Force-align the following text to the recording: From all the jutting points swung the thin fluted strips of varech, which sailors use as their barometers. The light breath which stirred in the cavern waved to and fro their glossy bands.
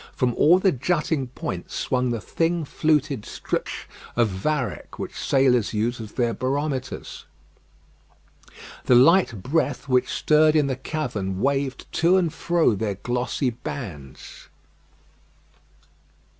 From 0.15 0.33
all 0.33 0.57
the 0.57 0.71
jutting 0.71 1.27
points 1.27 1.75
swung 1.75 2.09
the 2.09 2.19
thin 2.19 2.65
fluted 2.65 3.23
strips 3.23 3.85
of 4.15 4.29
varech, 4.29 4.97
which 4.97 5.13
sailors 5.15 5.75
use 5.75 6.01
as 6.01 6.13
their 6.13 6.33
barometers. 6.33 7.25
The 8.85 8.95
light 8.95 9.43
breath 9.43 9.87
which 9.87 10.09
stirred 10.09 10.55
in 10.55 10.65
the 10.65 10.75
cavern 10.75 11.39
waved 11.39 11.85
to 12.01 12.17
and 12.17 12.33
fro 12.33 12.73
their 12.73 12.95
glossy 12.95 13.51
bands. 13.51 14.47